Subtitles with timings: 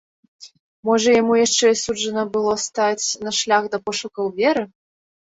[0.87, 4.65] Можа яму яшчэ і суджана было стаць на шлях да пошукаў веры.